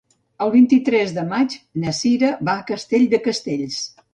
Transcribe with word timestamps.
El 0.45 0.53
vint-i-tres 0.55 1.13
de 1.17 1.25
maig 1.35 1.57
na 1.83 1.95
Sira 1.99 2.33
va 2.49 2.57
a 2.63 2.67
Castell 2.73 3.07
de 3.13 3.21
Castells. 3.29 3.79